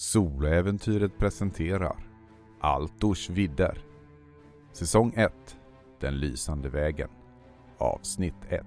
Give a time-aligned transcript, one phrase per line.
[0.00, 1.96] Soloäventyret presenterar
[2.60, 3.84] Altors vidder.
[4.72, 5.32] Säsong 1
[6.00, 7.08] Den lysande vägen.
[7.78, 8.66] Avsnitt 1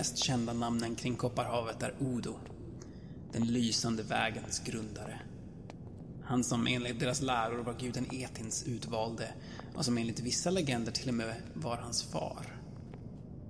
[0.00, 2.34] mest kända namnen kring Kopparhavet är Odo.
[3.32, 5.20] Den lysande vägens grundare.
[6.22, 9.28] Han som enligt deras läror var guden Etins utvalde
[9.74, 12.46] och som enligt vissa legender till och med var hans far.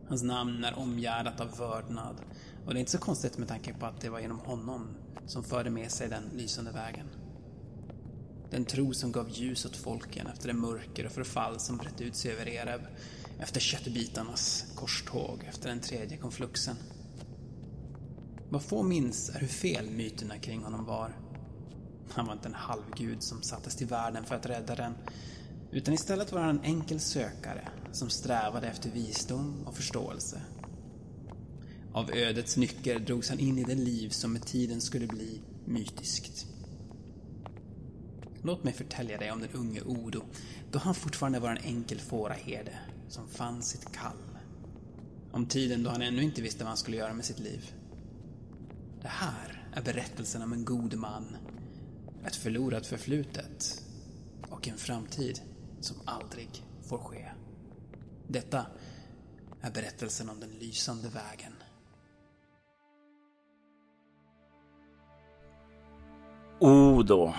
[0.09, 2.17] Hans namn är omgärdat av vördnad
[2.67, 4.89] och det är inte så konstigt med tanke på att det var genom honom
[5.27, 7.07] som förde med sig den lysande vägen.
[8.51, 12.17] Den tro som gav ljus åt folken efter det mörker och förfall som brett ut
[12.17, 12.81] sig över Ereb
[13.43, 16.77] efter köttbitarnas korståg efter den tredje konfluxen.
[18.49, 21.17] Vad få minns är hur fel myterna kring honom var.
[22.11, 24.95] Han var inte en halvgud som sattes till världen för att rädda den,
[25.73, 30.41] utan istället var han en enkel sökare som strävade efter visdom och förståelse.
[31.93, 36.47] Av ödets nycker drogs han in i det liv som med tiden skulle bli mytiskt.
[38.43, 40.23] Låt mig förtälja dig om den unge Odo,
[40.71, 42.79] då han fortfarande var en enkel fåraherde
[43.11, 44.39] som fann sitt kall.
[45.33, 47.75] Om tiden då han ännu inte visste vad han skulle göra med sitt liv.
[49.03, 51.37] Det här är berättelsen om en god man,
[52.27, 53.85] ett förlorat förflutet
[54.51, 55.41] och en framtid
[55.81, 56.49] som aldrig
[56.89, 57.29] får ske.
[58.29, 58.67] Detta
[59.61, 61.53] är berättelsen om den lysande vägen.
[66.61, 67.33] Odo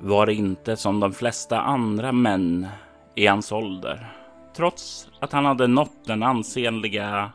[0.00, 2.66] var inte som de flesta andra män
[3.14, 4.25] i hans ålder.
[4.56, 7.32] Trots att han hade nått den ansenliga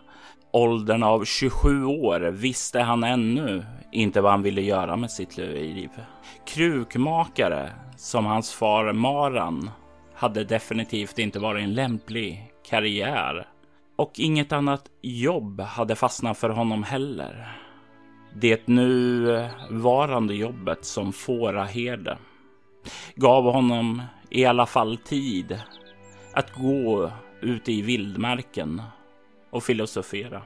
[0.52, 5.90] åldern av 27 år visste han ännu inte vad han ville göra med sitt liv.
[6.46, 9.70] Krukmakare, som hans far Maran,
[10.16, 13.48] hade definitivt inte varit en lämplig karriär.
[13.96, 17.58] Och inget annat jobb hade fastnat för honom heller.
[18.36, 22.18] Det nuvarande jobbet som fåraherde
[23.16, 25.62] gav honom i alla fall tid
[26.34, 27.12] att gå
[27.42, 28.82] ute i vildmarken
[29.50, 30.42] och filosofera,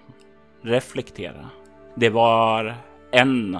[0.62, 1.50] reflektera.
[1.96, 2.75] Det var
[3.12, 3.59] en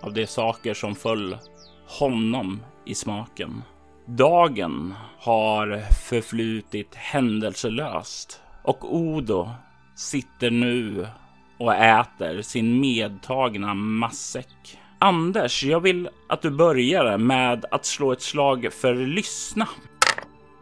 [0.00, 1.38] av de saker som föll
[1.86, 3.62] honom i smaken.
[4.06, 9.50] Dagen har förflutit händelselöst och Odo
[9.94, 11.06] sitter nu
[11.58, 14.78] och äter sin medtagna matsäck.
[14.98, 19.68] Anders, jag vill att du börjar med att slå ett slag för lyssna.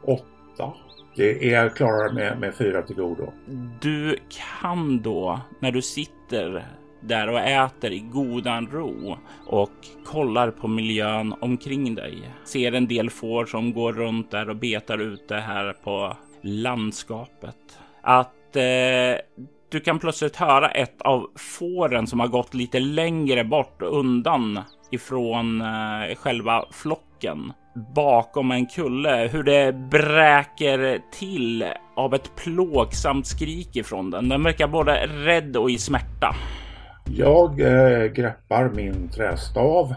[0.03, 0.73] Åtta.
[1.17, 3.33] Det är klarare med, med fyra till godo.
[3.81, 6.67] Du kan då, när du sitter
[7.01, 9.71] där och äter i godan ro och
[10.05, 12.31] kollar på miljön omkring dig.
[12.45, 17.79] Ser en del får som går runt där och betar ute här på landskapet.
[18.03, 21.27] Att eh, du kan plötsligt höra ett av
[21.59, 24.61] fåren som har gått lite längre bort undan
[24.91, 27.53] ifrån eh, själva flocken
[27.95, 31.65] bakom en kulle, hur det bräker till
[31.97, 34.29] av ett plågsamt skrik ifrån den.
[34.29, 36.35] Den verkar både rädd och i smärta.
[37.07, 39.95] Jag eh, greppar min trästav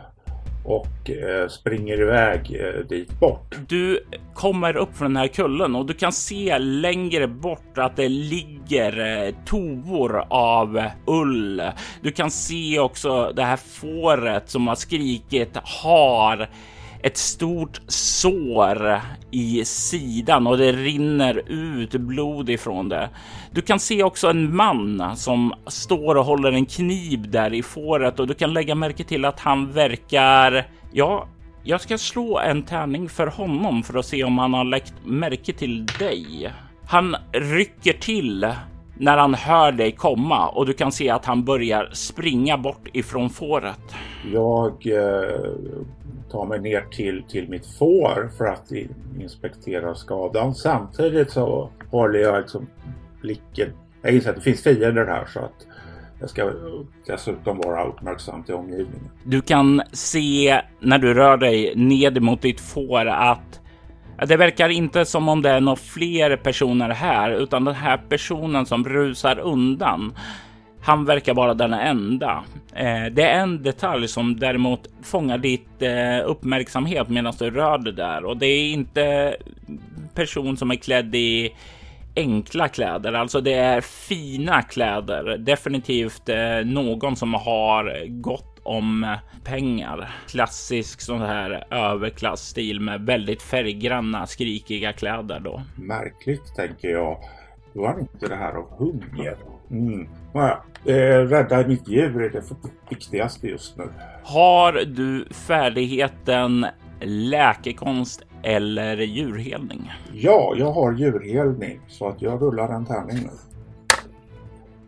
[0.66, 3.56] och eh, springer iväg eh, dit bort.
[3.68, 4.00] Du
[4.34, 9.26] kommer upp från den här kullen och du kan se längre bort att det ligger
[9.26, 11.64] eh, tovor av ull.
[12.02, 16.50] Du kan se också det här fåret som har skrikit har
[17.06, 19.02] ett stort sår
[19.32, 23.10] i sidan och det rinner ut blod ifrån det.
[23.56, 28.20] Du kan se också en man som står och håller en kniv där i fåret
[28.20, 31.28] och du kan lägga märke till att han verkar, ja,
[31.64, 35.54] jag ska slå en tärning för honom för att se om han har lagt märke
[35.54, 36.52] till dig.
[36.88, 38.48] Han rycker till
[38.98, 43.30] när han hör dig komma och du kan se att han börjar springa bort ifrån
[43.30, 43.96] fåret.
[44.34, 45.52] Jag eh,
[46.32, 48.72] tar mig ner till, till mitt får för att
[49.20, 50.56] inspektera skadan.
[50.56, 52.68] Samtidigt så håller jag liksom
[53.26, 53.70] blicken.
[54.02, 55.68] Jag inser att det finns fiender här så att
[56.20, 56.52] jag ska
[57.08, 59.10] dessutom vara uppmärksam till omgivningen.
[59.24, 63.62] Du kan se när du rör dig ned mot ditt får att
[64.28, 68.66] det verkar inte som om det är några fler personer här, utan den här personen
[68.66, 70.14] som rusar undan.
[70.82, 72.44] han verkar vara den enda.
[72.76, 77.94] Eh, det är en detalj som däremot fångar ditt eh, uppmärksamhet medan du rör dig
[77.94, 79.36] där och det är inte
[80.16, 81.54] person som är klädd i
[82.16, 85.38] enkla kläder, alltså det är fina kläder.
[85.38, 90.16] Definitivt eh, någon som har gått om pengar.
[90.28, 95.62] Klassisk sån här överklassstil med väldigt färggranna skrikiga kläder då.
[95.76, 97.18] Märkligt tänker jag.
[97.74, 99.36] Var inte det här av hunger?
[99.72, 100.08] Mm.
[100.34, 102.44] Naja, eh, rädda mitt djur är det
[102.90, 103.84] viktigaste just nu.
[104.24, 106.66] Har du färdigheten
[107.02, 109.92] läkekonst eller djurhelning?
[110.14, 113.30] Ja, jag har djurhelning så att jag rullar en tärning nu.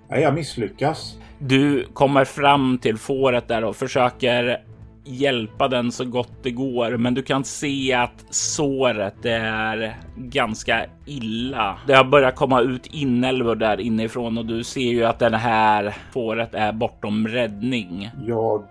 [0.10, 1.18] Nej, jag misslyckas.
[1.40, 4.64] Du kommer fram till fåret där och försöker
[5.04, 11.78] hjälpa den så gott det går, men du kan se att såret är ganska illa.
[11.88, 15.96] Det har börjat komma ut inälvor där inifrån och du ser ju att den här
[16.12, 18.10] fåret är bortom räddning.
[18.26, 18.64] Jag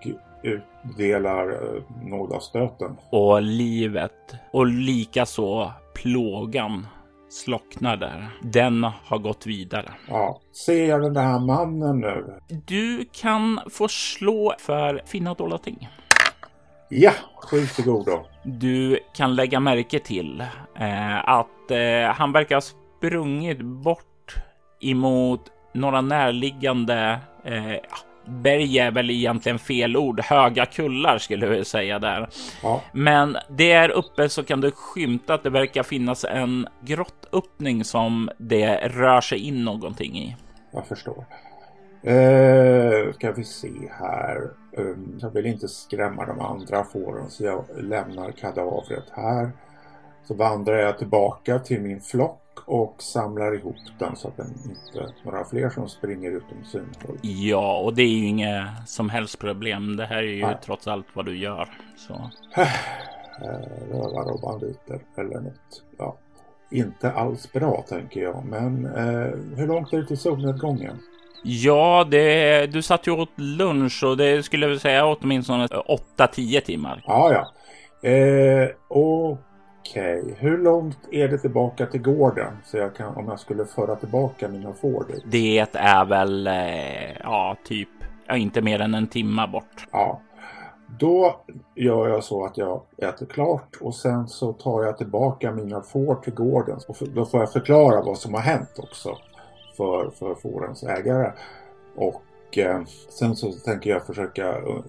[0.43, 2.97] utdelar eh, nådastöten.
[3.11, 6.87] Och livet och likaså plågan
[7.29, 8.29] slocknar där.
[8.43, 9.93] Den har gått vidare.
[10.09, 12.41] Ja, ser jag den där mannen nu?
[12.67, 15.89] Du kan få slå för finna dolda ting.
[16.89, 17.13] Ja,
[17.51, 18.25] sju till godo.
[18.43, 20.41] Du kan lägga märke till
[20.75, 24.35] eh, att eh, han verkar ha sprungit bort
[24.81, 27.77] emot några närliggande eh,
[28.29, 30.21] berg är väl egentligen fel ord.
[30.21, 32.29] Höga kullar skulle jag säga där.
[32.63, 32.83] Ja.
[32.93, 38.77] Men där uppe så kan du skymta att det verkar finnas en grottöppning som det
[38.77, 40.37] rör sig in någonting i.
[40.71, 41.25] Jag förstår.
[42.03, 44.51] Eh, ska vi se här.
[44.77, 49.51] Um, jag vill inte skrämma de andra fåren så jag lämnar kadavret här.
[50.25, 54.99] Så vandrar jag tillbaka till min flock och samlar ihop den så att det inte
[54.99, 57.19] är några fler som springer utom synhåll.
[57.23, 59.97] Ja, och det är ju inga som helst problem.
[59.97, 60.57] Det här är ju Nej.
[60.65, 61.69] trots allt vad du gör.
[61.97, 62.31] Så.
[63.91, 65.83] Rövare och banditer eller något.
[65.99, 66.17] Ja.
[66.71, 70.99] Inte alls bra tänker jag, men eh, hur långt är det till solnedgången?
[71.45, 77.05] Ja, det, du satt ju åt lunch och det skulle jag säga åtminstone 8-10 timmar.
[77.07, 77.53] Ja, ja.
[78.09, 78.69] Eh,
[79.91, 80.35] Okej, okay.
[80.39, 82.57] hur långt är det tillbaka till gården?
[82.65, 85.25] Så jag kan, om jag skulle föra tillbaka mina får dit.
[85.27, 87.89] Det är väl, eh, ja, typ,
[88.27, 89.87] ja, inte mer än en timma bort.
[89.93, 90.21] Ja,
[90.99, 91.41] då
[91.75, 96.15] gör jag så att jag äter klart och sen så tar jag tillbaka mina får
[96.15, 96.79] till gården.
[96.89, 99.19] Och då får jag förklara vad som har hänt också
[99.77, 101.33] för, för fårens ägare.
[101.97, 102.23] Och
[102.59, 104.83] eh, sen så tänker jag försöka eh,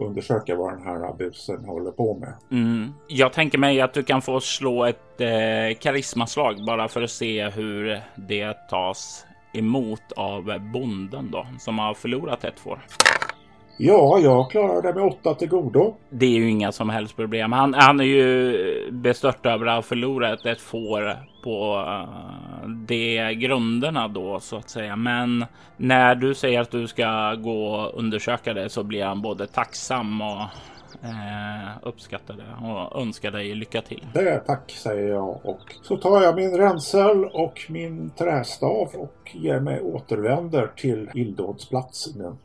[0.00, 2.32] undersöka vad den här busen håller på med.
[2.50, 2.92] Mm.
[3.08, 7.50] Jag tänker mig att du kan få slå ett eh, karismaslag bara för att se
[7.50, 12.80] hur det tas emot av bonden då som har förlorat ett får.
[13.76, 15.94] Ja, jag klarar det med åtta till godo.
[16.10, 17.52] Det är ju inga som helst problem.
[17.52, 24.08] Han, han är ju bestört över att ha förlorat ett får på uh, de grunderna
[24.08, 24.96] då så att säga.
[24.96, 25.44] Men
[25.76, 30.20] när du säger att du ska gå och undersöka det så blir han både tacksam
[30.20, 30.42] och
[31.02, 34.06] eh, uppskattar det och önskar dig lycka till.
[34.14, 39.60] Det tack säger jag och så tar jag min ränsel och min trästav och ger
[39.60, 42.36] mig återvänder till illdådsplatsen.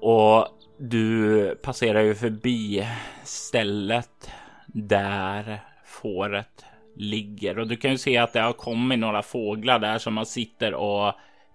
[0.00, 0.46] Och
[0.78, 2.86] du passerar ju förbi
[3.24, 4.30] stället
[4.66, 6.64] där fåret
[6.96, 10.26] ligger och du kan ju se att det har kommit några fåglar där som man
[10.26, 11.12] sitter och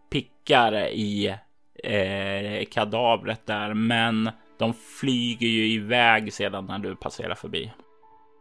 [0.10, 1.28] pickar i
[1.84, 3.74] eh, kadavret där.
[3.74, 7.72] Men de flyger ju iväg sedan när du passerar förbi.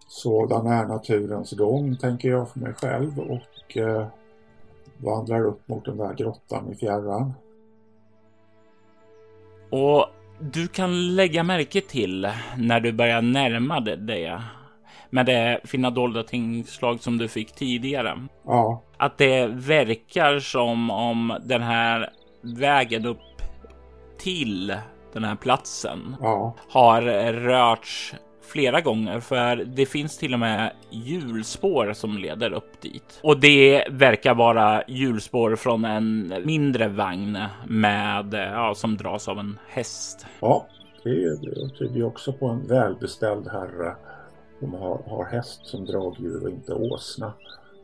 [0.07, 4.07] Sådan är naturens gång tänker jag för mig själv och eh,
[4.97, 7.33] vandrar upp mot den där grottan i fjärran.
[9.73, 10.07] Och
[10.41, 14.39] du kan lägga märke till när du börjar närma dig
[15.11, 18.27] med det fina dolda tingslag som du fick tidigare.
[18.47, 18.83] Ja.
[18.97, 22.11] Att det verkar som om den här
[22.43, 23.43] vägen upp
[24.19, 24.77] till
[25.13, 26.55] den här platsen ja.
[26.69, 27.03] har
[27.33, 28.15] rörts
[28.53, 33.21] flera gånger för det finns till och med hjulspår som leder upp dit.
[33.23, 39.59] Och det verkar vara hjulspår från en mindre vagn med, ja, som dras av en
[39.69, 40.27] häst.
[40.41, 40.67] Ja,
[41.05, 41.37] det
[41.79, 43.97] tyder ju också på en välbeställd herre
[44.61, 47.33] som har, har häst som dragdjur och inte åsna.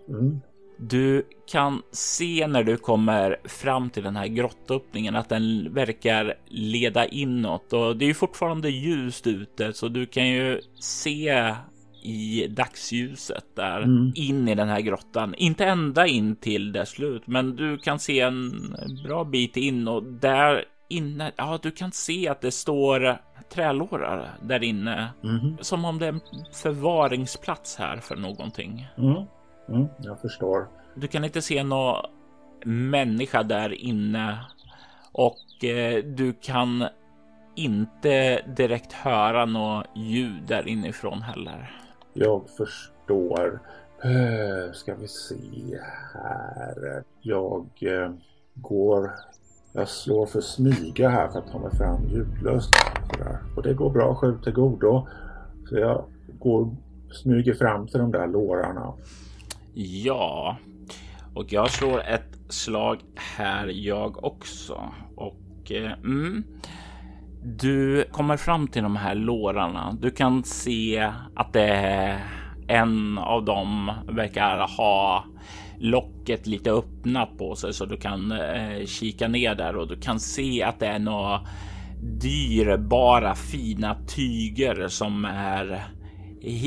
[0.08, 0.40] Mm.
[0.80, 7.06] Du kan se när du kommer fram till den här grottöppningen att den verkar leda
[7.06, 11.54] inåt och det är ju fortfarande ljust ute så du kan ju se
[12.02, 14.12] i dagsljuset där mm.
[14.14, 15.34] in i den här grottan.
[15.34, 20.02] Inte ända in till dess slut, men du kan se en bra bit in och
[20.02, 21.32] där inne.
[21.36, 23.18] Ja, du kan se att det står
[23.54, 25.08] trälårar där inne.
[25.24, 25.56] Mm.
[25.60, 26.20] Som om det är en
[26.52, 28.86] förvaringsplats här för någonting.
[28.98, 29.24] Mm.
[29.68, 30.68] Mm, jag förstår.
[30.94, 32.04] Du kan inte se någon
[32.64, 34.38] människa där inne
[35.12, 36.84] och eh, du kan
[37.54, 41.80] inte direkt höra något ljud där inifrån heller.
[42.12, 43.60] Jag förstår.
[44.04, 45.78] Uh, ska vi se
[46.14, 47.04] här.
[47.20, 48.10] Jag uh,
[48.54, 49.10] går
[49.72, 52.70] jag slår för smyga här för att ta mig fram ljudlöst.
[53.56, 55.08] Och det går bra, sju till godo.
[55.68, 56.04] Så jag
[56.38, 56.76] går,
[57.12, 58.92] smyger fram till de där lårarna.
[59.80, 60.56] Ja,
[61.34, 64.92] och jag slår ett slag här jag också.
[65.16, 66.44] Och eh, mm,
[67.42, 69.96] du kommer fram till de här lårarna.
[70.00, 72.24] Du kan se att det är
[72.68, 75.24] en av dem verkar ha
[75.78, 80.20] locket lite öppnat på sig så du kan eh, kika ner där och du kan
[80.20, 81.40] se att det är några
[82.20, 85.84] dyrbara fina tyger som är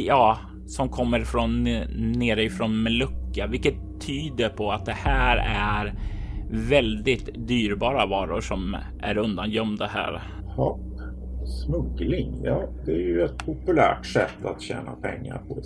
[0.06, 0.38] ja,
[0.72, 1.64] som kommer från
[2.18, 5.94] nerifrån Melucka, vilket tyder på att det här är
[6.70, 10.22] väldigt dyrbara varor som är undangömda här.
[10.58, 10.80] Ja,
[11.46, 15.62] smuggling, ja det är ju ett populärt sätt att tjäna pengar på,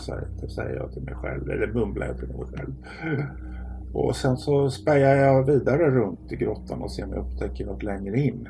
[0.47, 2.73] säger jag till mig själv, eller mumlar jag till mig själv.
[3.93, 7.83] Och sen så spejar jag vidare runt i grottan och ser om jag upptäcker något
[7.83, 8.47] längre in.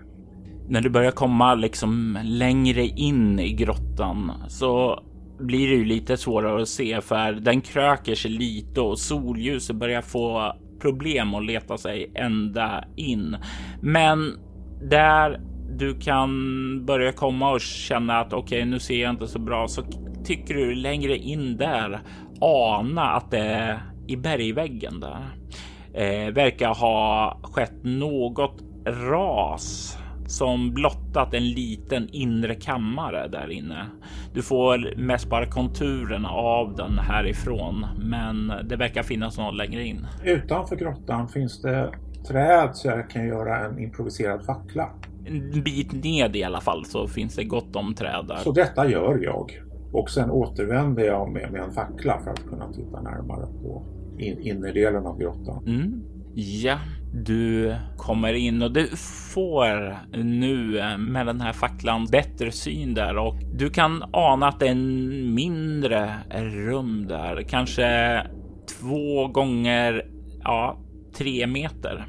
[0.68, 5.00] När du börjar komma liksom längre in i grottan så
[5.40, 10.02] blir det ju lite svårare att se för den kröker sig lite och solljuset börjar
[10.02, 13.38] få problem att leta sig ända in.
[13.82, 14.34] Men
[14.82, 15.40] där
[15.78, 16.32] du kan
[16.86, 19.84] börja komma och känna att okej, okay, nu ser jag inte så bra, så
[20.26, 22.00] tycker du längre in där
[22.42, 25.26] ana att det är i bergväggen där.
[25.94, 33.86] Eh, verkar ha skett något ras som blottat en liten inre kammare där inne.
[34.34, 40.08] Du får mest bara konturerna av den härifrån, men det verkar finnas något längre in.
[40.24, 41.92] Utanför grottan finns det
[42.28, 44.90] träd så jag kan göra en improviserad fackla.
[45.26, 48.36] En bit ned i alla fall så finns det gott om träd där.
[48.36, 49.62] Så detta gör jag.
[49.92, 53.84] Och sen återvänder jag med, med en fackla för att kunna titta närmare på
[54.20, 55.64] in, innerdelen av grottan.
[55.68, 56.04] Mm.
[56.34, 56.80] Ja,
[57.24, 58.88] du kommer in och du
[59.34, 64.60] får nu eh, med den här facklan bättre syn där och du kan ana att
[64.60, 68.22] det är en mindre rum där, kanske
[68.80, 70.06] två gånger
[70.44, 70.80] ja,
[71.18, 72.06] tre meter.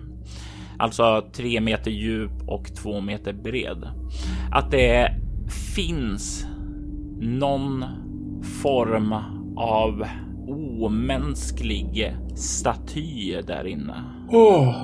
[0.78, 3.88] Alltså tre meter djup och två meter bred.
[4.52, 5.10] Att det
[5.74, 6.46] finns
[7.20, 7.84] någon
[8.62, 9.12] form
[9.56, 10.06] av
[10.80, 14.15] omänsklig staty där inne.
[14.28, 14.74] Oh.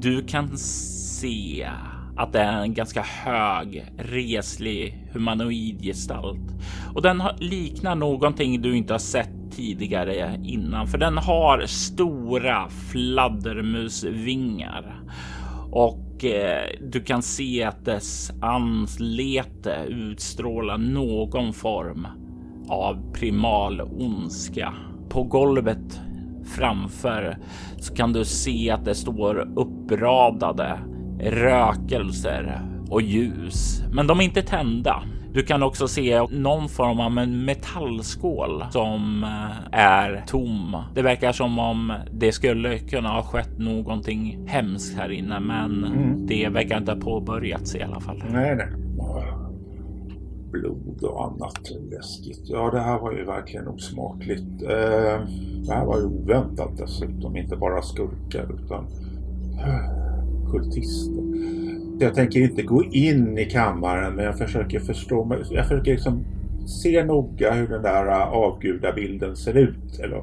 [0.00, 1.68] Du kan se
[2.16, 6.54] att det är en ganska hög, reslig humanoid gestalt
[6.94, 15.02] och den liknar någonting du inte har sett tidigare innan, för den har stora fladdermusvingar.
[15.70, 22.06] Och eh, du kan se att dess anslete utstrålar någon form
[22.68, 24.74] av primal ondska
[25.08, 26.00] på golvet
[26.56, 27.36] framför
[27.78, 30.78] så kan du se att det står uppradade
[31.20, 35.02] rökelser och ljus, men de är inte tända.
[35.32, 40.76] Du kan också se någon form av en metallskål som eh, är tom.
[40.94, 46.26] Det verkar som om det skulle kunna ha skett någonting hemskt här inne, men mm.
[46.26, 48.22] det verkar inte ha påbörjats i alla fall.
[48.30, 48.66] Nej, nej
[50.52, 52.42] blod och annat läskigt.
[52.44, 54.62] Ja, det här var ju verkligen osmakligt.
[54.62, 55.20] Eh,
[55.66, 57.36] det här var ju oväntat dessutom.
[57.36, 58.86] Inte bara skurkar utan
[59.58, 61.22] eh, kultister.
[62.00, 65.36] Jag tänker inte gå in i kammaren men jag försöker förstå.
[65.50, 66.24] Jag försöker liksom
[66.66, 69.98] se noga hur den där eh, avgudabilden ser ut.
[69.98, 70.22] Eller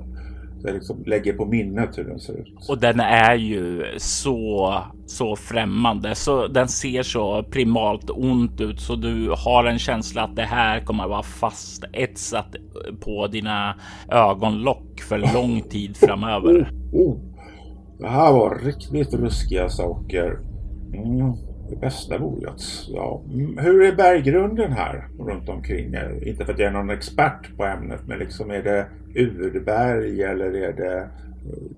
[0.64, 2.70] jag liksom lägger på minnet hur den ser ut.
[2.70, 4.74] Och den är ju så,
[5.10, 10.36] så främmande, så den ser så primalt ont ut så du har en känsla att
[10.36, 12.56] det här kommer att vara fast etsat
[13.00, 13.76] på dina
[14.10, 16.72] ögonlock för lång tid framöver.
[16.94, 17.18] Oh, oh.
[18.00, 20.40] Det här var riktigt ruskiga saker.
[20.94, 21.34] Mm.
[21.70, 22.62] Det bästa vore att...
[22.88, 23.22] Ja.
[23.34, 25.96] Mm, hur är berggrunden här runt omkring?
[26.26, 30.56] Inte för att jag är någon expert på ämnet men liksom är det urberg eller
[30.56, 31.10] är det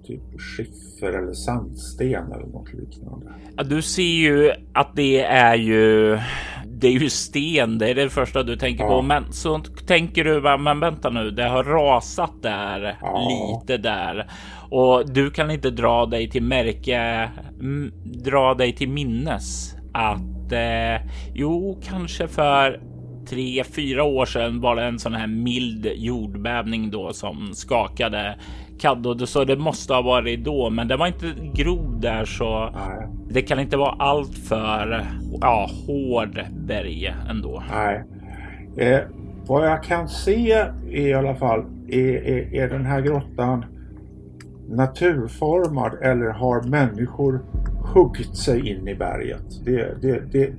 [0.08, 3.26] typ skiffer eller sandsten eller något liknande?
[3.58, 6.20] Ja, du ser ju att det är ju
[6.66, 7.78] det är ju sten.
[7.78, 8.90] Det är det första du tänker Ja.
[8.90, 9.02] på.
[9.02, 13.28] Men så tänker du, men vänta nu, det har rasat där Ja.
[13.30, 14.30] lite där
[14.72, 17.30] och du kan inte dra dig till märke,
[18.26, 22.82] dra dig till minnes att eh, jo, kanske för
[23.30, 28.40] tre, fyra år sedan var det en sån här mild jordbävning då som skakade
[28.80, 33.08] Kaddo, så det måste ha varit då, men det var inte grov där så Nej,
[33.30, 35.06] det kan inte vara allt för
[35.42, 37.64] ja, hård berg ändå.
[37.72, 38.04] nej.
[38.78, 39.00] Eh,
[39.48, 43.66] vad jag kan se i alla fall, är, är, är den här grottan
[44.70, 47.40] naturformad eller har människor
[47.94, 49.66] huggit sig in i berget?
[49.66, 50.54] Det, det, det,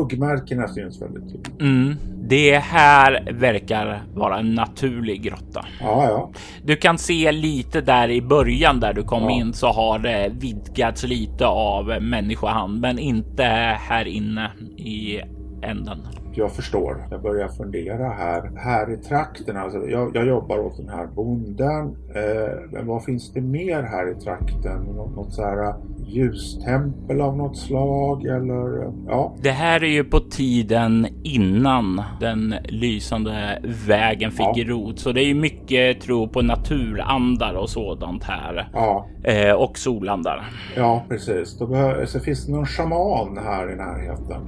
[0.00, 1.60] huggmärkena syns väldigt tydligt.
[1.60, 1.94] Mm.
[2.28, 5.64] Det här verkar vara en naturlig grotta.
[5.80, 6.30] Ja, ja.
[6.64, 9.30] Du kan se lite där i början där du kom Ja.
[9.30, 13.42] in så har det vidgats lite av människohand, men inte
[13.88, 15.20] här inne i
[15.66, 15.98] änden.
[16.32, 17.06] Jag förstår.
[17.10, 18.50] Jag börjar fundera här.
[18.56, 21.86] Här i trakten, alltså jag, jag jobbar åt den här bonden.
[22.14, 24.82] Eh, men vad finns det mer här i trakten?
[24.96, 25.74] Något, något så här eh,
[26.06, 28.82] ljustempel av något slag eller?
[28.84, 34.64] eh, Ja, Det här är ju på tiden innan den lysande vägen fick Ja.
[34.66, 39.78] rot, så det är ju mycket tro på naturandar och sådant här ja, eh, och
[39.78, 40.50] solandar.
[40.76, 41.58] ja precis.
[41.58, 44.40] Då behö- så finns det någon shaman här i närheten?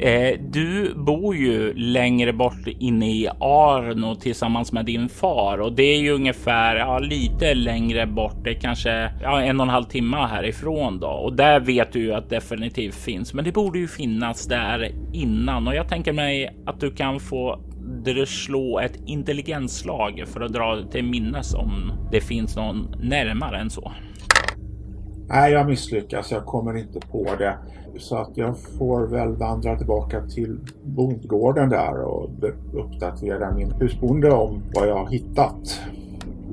[0.00, 5.82] Eh, du bor ju längre bort inne i Arno tillsammans med din far och det
[5.82, 8.44] är ju ungefär ja, lite längre bort.
[8.44, 12.00] Det är kanske ja, en och en halv timme härifrån då och där vet du
[12.00, 13.34] ju att definitivt finns.
[13.34, 17.60] Men det borde ju finnas där innan och jag tänker mig att du kan få
[18.26, 23.92] slå ett intelligensslag för att dra till minnes om det finns någon närmare än så.
[25.28, 26.32] Nej, jag misslyckas.
[26.32, 27.58] Jag kommer inte på det.
[27.98, 32.30] Så att jag får väl vandra tillbaka till bondgården där och
[32.72, 35.80] uppdatera min husbonde om vad jag har hittat.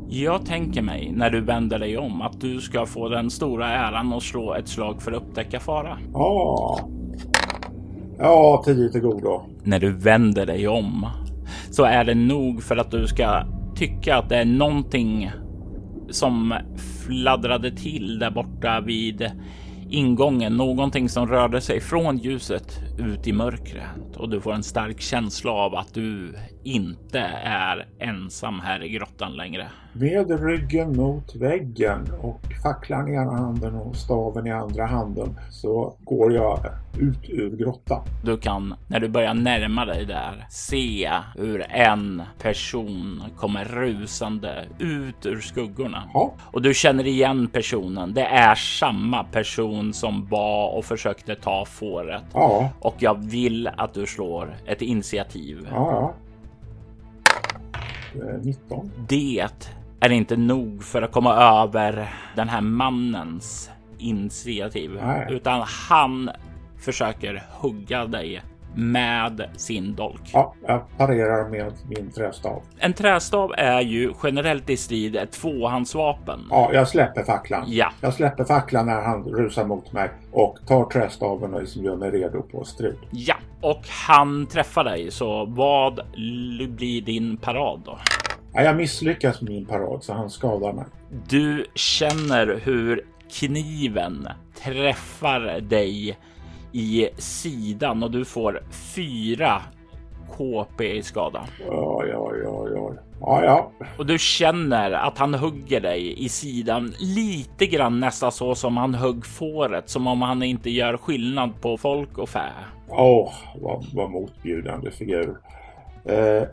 [0.08, 4.14] Jag tänker mig när du vänder dig om att du ska få den stora äran
[4.14, 5.98] att slå ett slag för att upptäcka fara.
[6.14, 6.80] Ja,
[8.18, 9.42] ja tio till godo.
[9.64, 11.08] När du vänder dig om
[11.72, 13.44] så är det nog för att du ska
[13.76, 15.32] tycka att det är någonting
[16.10, 16.54] som
[17.06, 19.32] fladdrade till där borta vid
[19.90, 20.58] ingången.
[20.58, 25.52] Någonting som rörde sig från ljuset ut i mörkret och du får en stark känsla
[25.52, 29.68] av att du inte är ensam här i grottan längre.
[29.94, 35.98] Med ryggen mot väggen och facklan i ena handen och staven i andra handen så
[36.04, 36.60] går jag
[37.00, 38.02] ut ur grottan.
[38.24, 45.26] Du kan, när du börjar närma dig där, se hur en person kommer rusande ut
[45.26, 46.04] ur skuggorna.
[46.14, 48.14] Ja, Och du känner igen personen.
[48.14, 52.24] Det är samma person som var och försökte ta fåret.
[52.34, 55.68] ja, Och jag vill att du slår ett initiativ.
[55.72, 56.14] ja.
[58.14, 58.22] ja.
[58.22, 58.92] Eh, 19.
[59.08, 59.48] Det
[60.00, 65.28] är inte nog för att komma över den här mannens initiativ, Nej.
[65.30, 66.30] utan han
[66.78, 68.42] försöker hugga dig
[68.76, 70.30] med sin dolk.
[70.34, 72.62] Ja, jag parerar med min trästav.
[72.78, 76.40] En trästav är ju generellt i strid ett tvåhandsvapen.
[76.50, 77.64] Ja, jag släpper facklan.
[77.68, 77.92] Ja.
[78.02, 82.12] Jag släpper facklan när han rusar mot mig och tar trästaven och liksom gör mig
[82.12, 82.98] redo på strid.
[83.12, 85.12] Ja, och han träffar dig.
[85.12, 86.00] Så vad
[86.70, 87.98] blir din parad då?
[88.54, 90.86] Ja, jag misslyckas med min parad så han skadar mig.
[91.28, 93.06] Du känner hur
[93.40, 94.28] kniven
[94.64, 96.18] träffar dig
[96.76, 99.62] i sidan och du får fyra
[100.38, 101.46] KP i skada.
[101.70, 102.96] Oj, oj, oj, oj.
[103.22, 103.72] Ja, ja.
[103.98, 108.94] Och du känner att han hugger dig i sidan lite grann nästan så som han
[108.94, 112.50] högg fåret, som om han inte gör skillnad på folk och fä.
[112.90, 115.38] Åh, vad, vad motbjudande figur.
[116.06, 116.44] Eh,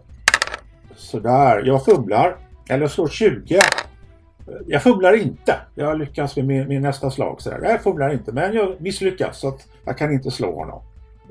[0.96, 2.36] sådär, jag fumlar.
[2.68, 3.58] Eller slår 20.
[4.66, 5.56] Jag fumlar inte.
[5.74, 7.42] Jag lyckas med min, min nästa slag.
[7.42, 7.60] Sådär.
[7.62, 10.82] Jag fumlar inte, men jag misslyckas så att jag kan inte slå honom.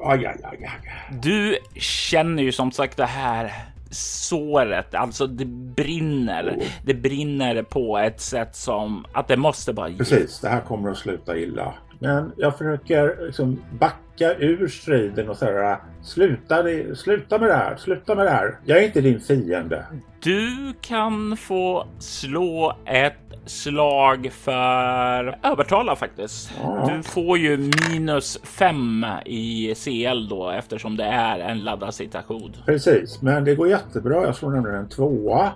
[0.03, 1.19] Aj, aj, aj, aj.
[1.23, 3.53] Du känner ju som sagt det här
[3.91, 6.63] såret, alltså det brinner.
[6.85, 9.91] Det brinner på ett sätt som att det måste bara...
[9.97, 11.73] Precis, det här kommer att sluta illa.
[12.01, 16.63] Men jag försöker liksom backa ur striden och säga sluta,
[16.95, 18.57] sluta med det här, sluta med det här.
[18.65, 19.85] Jag är inte din fiende.
[20.23, 23.13] Du kan få slå ett
[23.45, 26.51] slag för övertala faktiskt.
[26.61, 26.91] Ja.
[26.95, 32.53] Du får ju minus fem i CL då eftersom det är en laddad situation.
[32.65, 34.25] Precis, men det går jättebra.
[34.25, 35.51] Jag slår nämligen en tvåa.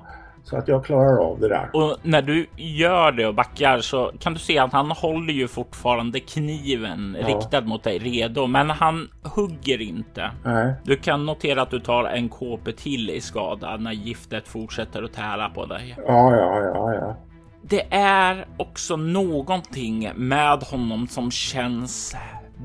[0.50, 1.70] Så att jag klarar av det där.
[1.74, 5.48] Och när du gör det och backar så kan du se att han håller ju
[5.48, 7.28] fortfarande kniven Ja.
[7.28, 10.32] riktad mot dig redo, men han hugger inte.
[10.44, 10.74] Nej.
[10.84, 15.14] Du kan notera att du tar en KP till i skada när giftet fortsätter att
[15.14, 15.96] tära på dig.
[16.08, 17.16] Ja, ja, ja, ja.
[17.62, 22.16] Det är också någonting med honom som känns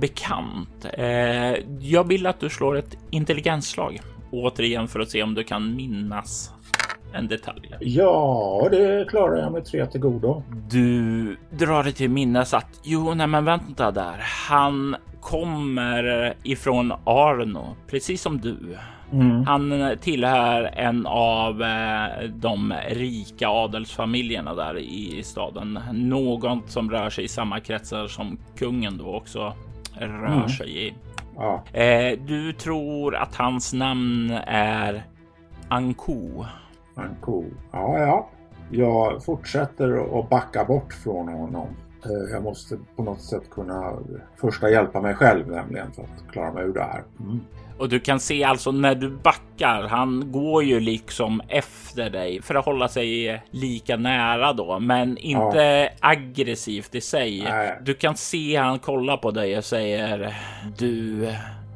[0.01, 0.87] bekant.
[0.93, 1.07] Eh,
[1.81, 4.01] jag vill att du slår ett intelligensslag
[4.33, 6.53] återigen för att se om du kan minnas
[7.13, 7.75] en detalj.
[7.81, 10.43] Ja, det klarar jag med tre till godo.
[10.71, 14.17] Du drar dig till minnes att jo, nej, men vänta där.
[14.49, 18.77] Han kommer ifrån Arno, precis som du.
[19.13, 19.45] Mm.
[19.47, 25.79] Han tillhör en av eh, de rika adelsfamiljerna där i staden.
[25.93, 29.53] Något som rör sig i samma kretsar som kungen då också
[29.99, 30.49] rör Mm.
[30.49, 30.95] sig i.
[31.37, 35.03] Ja, Eh, du tror att hans namn är
[35.69, 36.45] Anko.
[36.97, 37.45] En ko.
[37.73, 38.29] Ja, ja.
[38.71, 41.67] Jag fortsätter att backa bort från honom.
[42.05, 43.93] Eh, Jag måste på något sätt kunna
[44.37, 47.03] första hjälpa mig själv nämligen för att klara mig ur det här.
[47.21, 47.41] Mm.
[47.79, 52.55] Och du kan se alltså när du backar, han går ju liksom efter dig för
[52.55, 57.43] att hålla sig lika nära då, men inte aggressivt i sig.
[57.43, 57.79] Nej.
[57.83, 60.35] Du kan se han kolla på dig och säger
[60.79, 61.29] du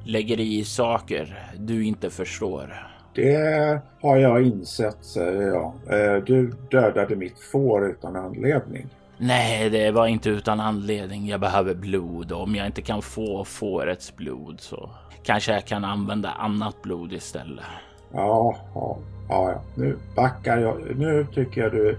[0.05, 2.93] lägger i saker du inte förstår.
[3.14, 5.72] Det har jag insett, säger jag.
[5.87, 8.87] Eh, Du dödade mitt får utan anledning.
[9.18, 11.27] Nej, det var inte utan anledning.
[11.27, 14.90] Jag behöver blod och om jag inte kan få fårets blod så
[15.22, 17.64] kanske jag kan använda annat blod istället.
[18.12, 18.98] Ja, ja,
[19.29, 19.61] ja, ja.
[19.74, 20.96] nu backar jag.
[20.96, 21.98] Nu tycker jag du...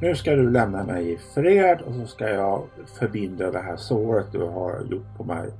[0.00, 2.62] Nu ska du lämna mig i fred och så ska jag
[2.98, 5.50] förbinda det här såret du har gjort på mig.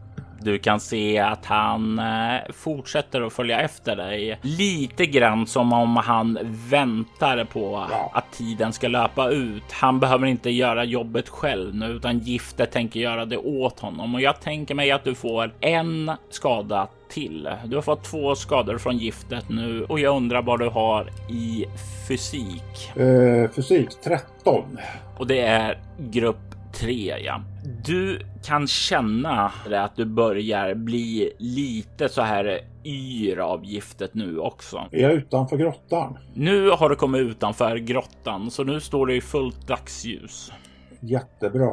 [0.44, 5.96] Du kan se att han eh, fortsätter att följa efter dig lite grann som om
[5.96, 6.38] han
[6.70, 9.72] väntar på att tiden ska löpa ut.
[9.72, 14.20] Han behöver inte göra jobbet själv nu, utan giftet tänker göra det åt honom och
[14.20, 17.48] jag tänker mig att du får en skada till.
[17.64, 21.66] Du har fått två skador från giftet nu och jag undrar vad du har i
[22.08, 22.96] fysik.
[22.96, 24.78] Eh, fysik 13.
[25.18, 26.36] Och det är grupp
[26.72, 27.42] 3, ja.
[27.84, 34.88] Du kan känna att du börjar bli lite så här yr av giftet nu också.
[34.92, 36.18] Är jag utanför grottan?
[36.34, 40.52] Nu har du kommit utanför grottan, så nu står det i fullt dagsljus.
[41.00, 41.70] Jättebra.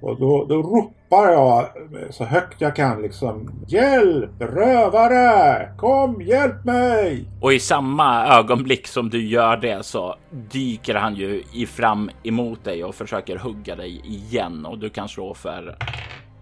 [0.00, 1.66] Och då, då ropar jag
[2.10, 4.30] så högt jag kan liksom Hjälp!
[4.38, 5.68] Rövare!
[5.76, 7.24] Kom, hjälp mig!
[7.40, 12.84] Och i samma ögonblick som du gör det så dyker han ju fram emot dig
[12.84, 15.76] och försöker hugga dig igen och du kan slå för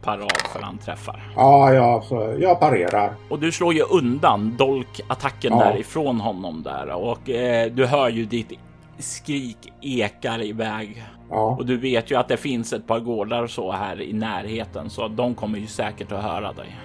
[0.03, 1.33] parad för han träffar.
[1.37, 3.13] Ja, ja, så jag parerar.
[3.29, 5.59] Och du slår ju undan dolkattacken Ja.
[5.65, 8.53] därifrån honom där och eh, du hör ju ditt
[8.99, 11.05] skrik ekar iväg.
[11.31, 14.91] Ja, Och du vet ju att det finns ett par gårdar så här i närheten
[14.91, 16.77] så de kommer ju säkert att höra dig.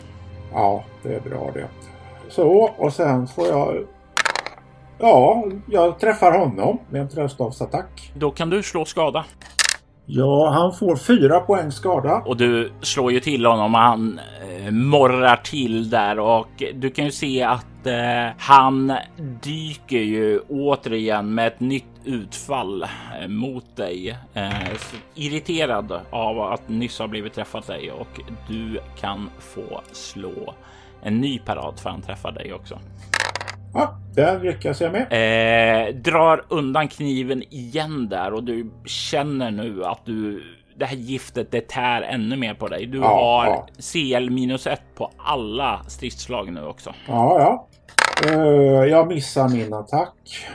[0.53, 1.67] ja, det är bra det.
[2.29, 3.85] Så, och sen får jag...
[4.99, 8.11] Ja, jag träffar honom med en tröstavsattack.
[8.15, 9.25] Då kan du slå skada
[10.05, 12.21] Ja, han får fyra poäng skada.
[12.25, 14.19] och du slår ju till honom och han
[14.65, 18.93] eh, morrar till där och du kan ju se att eh, han
[19.43, 24.17] dyker ju återigen med ett nytt utfall eh, mot dig.
[24.33, 24.51] Eh,
[25.15, 30.53] irriterad av att nyss ha blivit träffat dig och du kan få slå
[31.03, 32.79] en ny parad för han träffar dig också.
[33.73, 35.01] Ja, den lyckas jag med.
[35.11, 40.43] Eh, drar undan kniven igen där och du känner nu att du
[40.77, 42.85] det här giftet det tär ännu mer på dig.
[42.85, 43.67] Du Ja, har ja.
[43.91, 46.93] CL minus ett på alla stridsslag nu också.
[47.07, 47.67] Ja, ja.
[48.29, 50.47] Eh, jag missar min attack.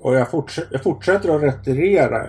[0.00, 2.26] Och jag, forts- jag fortsätter att retirera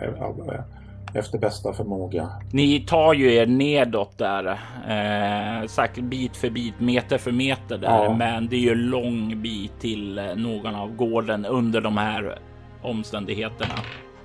[1.13, 2.29] efter bästa förmåga.
[2.53, 4.45] Ni tar ju er nedåt där,
[4.87, 8.15] eh, säkert bit för bit, meter för meter där, Ja.
[8.19, 12.37] men det är ju lång bit till eh, någon av gården under de här
[12.81, 13.73] omständigheterna.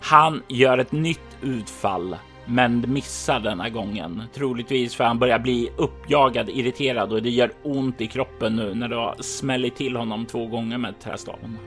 [0.00, 4.22] Han gör ett nytt utfall, men missar denna gången.
[4.34, 8.88] Troligtvis för han börjar bli uppjagad, irriterad och det gör ont i kroppen nu när
[8.88, 11.58] du har smällit till honom två gånger med trästaven.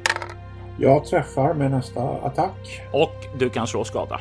[0.80, 2.82] Jag träffar med nästa attack.
[2.92, 4.20] Och du kan slå skada.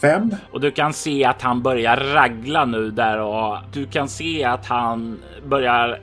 [0.00, 0.30] Fem.
[0.52, 4.66] Och du kan se att han börjar ragla nu där och du kan se att
[4.66, 5.98] han börjar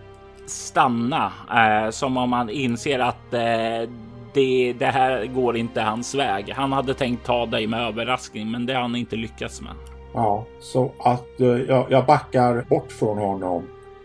[0.45, 3.89] stanna eh, som om han inser att eh,
[4.33, 6.53] det, det här går inte hans väg.
[6.55, 9.73] Han hade tänkt ta dig med överraskning, men det har han inte lyckats med.
[10.13, 13.63] Ja, så att eh, jag, jag backar bort från honom.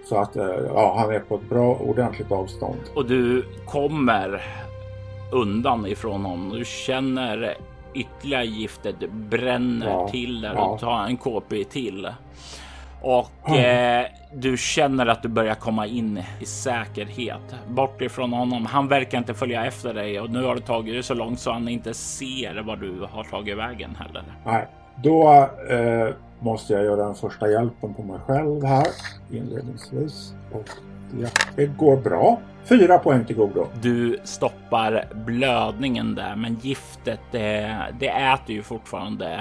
[0.09, 2.80] Så att eh, ja, han är på ett bra, ordentligt avstånd.
[2.94, 4.42] Och du kommer
[5.30, 6.58] undan ifrån honom.
[6.58, 7.54] Du känner
[7.94, 10.64] ytterligare giftet bränner Ja, till där ja.
[10.64, 12.08] och tar en KP till.
[13.02, 18.66] Och eh, du känner att du börjar komma in i säkerhet bort ifrån honom.
[18.66, 21.52] Han verkar inte följa efter dig och nu har du tagit det så långt så
[21.52, 24.22] han inte ser vad du har tagit vägen heller.
[24.44, 24.66] Nej,
[25.02, 28.86] då eh, måste jag göra den första hjälpen på mig själv här
[29.32, 30.34] inledningsvis.
[30.52, 30.68] Och
[31.10, 32.40] det, det går bra.
[32.64, 33.66] Fyra poäng till godo.
[33.82, 39.40] Du stoppar blödningen där, men giftet det, det äter ju fortfarande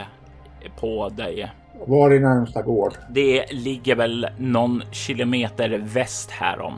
[0.80, 1.52] på dig.
[1.88, 2.94] Var är närmsta gård?
[3.10, 6.74] Det ligger väl någon kilometer väst härom.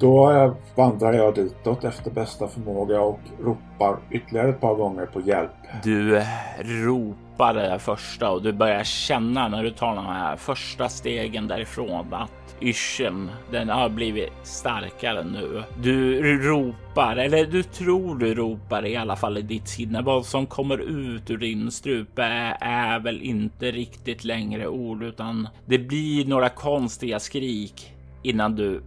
[0.00, 5.50] Då vandrar jag ditåt efter bästa förmåga och ropar ytterligare ett par gånger på hjälp.
[5.82, 6.22] Du
[6.60, 12.14] ropar det första och du börjar känna när du tar de här första stegen därifrån
[12.14, 15.62] att yrseln, den har blivit starkare nu.
[15.82, 20.02] Du ropar, eller du tror du ropar i alla fall i ditt sinne.
[20.02, 25.48] Vad som kommer ut ur din strupe är, är väl inte riktigt längre ord, utan
[25.66, 27.92] det blir några konstiga skrik
[28.22, 28.82] innan du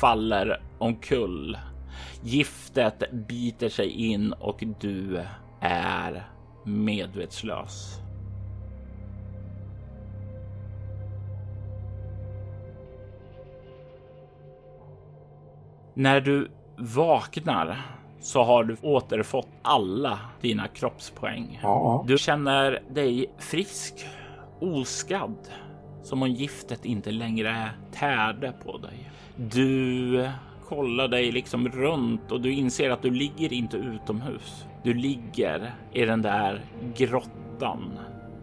[0.00, 1.58] faller omkull.
[2.22, 5.24] Giftet biter sig in och du
[5.60, 6.24] är
[6.64, 8.00] medvetslös.
[15.98, 17.80] När du vaknar
[18.20, 21.60] så har du återfått alla dina kroppspoäng.
[21.62, 24.06] Ja, Du känner dig frisk,
[24.60, 25.36] oskadd,
[26.02, 29.10] som om giftet inte längre tärde på dig.
[29.36, 30.30] Du
[30.68, 34.66] kollar dig liksom runt och du inser att du ligger inte utomhus.
[34.82, 36.60] Du ligger i den där
[36.96, 37.98] grottan.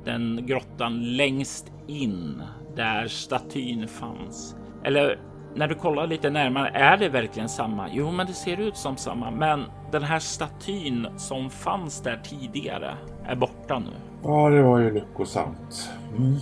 [0.06, 2.42] Den grottan längst in
[2.76, 4.56] där statyn fanns.
[4.84, 5.20] Eller
[5.56, 7.88] när du kollar lite närmare, är det verkligen samma?
[7.92, 9.32] Jo, men det ser ut som samma.
[9.32, 12.94] Men den här statyn som fanns där tidigare
[13.26, 13.92] är borta nu.
[14.24, 15.90] ja det var ju lyckosamt.
[16.18, 16.36] Mm.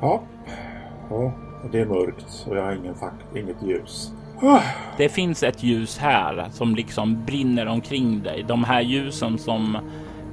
[0.00, 0.22] Ja.
[1.10, 1.32] ja,
[1.72, 2.94] det är mörkt och jag har ingen
[3.36, 4.12] inget ljus.
[4.42, 4.60] Ah,
[4.96, 8.44] Det finns ett ljus här som liksom brinner omkring dig.
[8.48, 9.78] De här ljusen som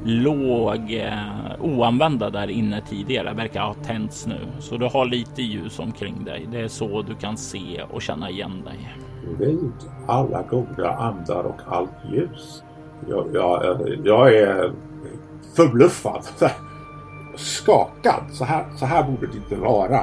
[0.04, 5.80] låg eh, oanvända där inne tidigare verkar ha tänts nu, så du har lite ljus
[5.80, 6.48] omkring dig.
[6.52, 8.96] Det är så du kan se och känna igen dig.
[9.40, 9.72] Vid
[10.08, 12.64] alla goda andar och allt ljus.
[13.10, 14.72] Jag, jag, jag är
[15.56, 16.22] förbluffad.
[17.36, 18.24] Skakad.
[18.32, 20.00] Så här, så här borde det inte vara.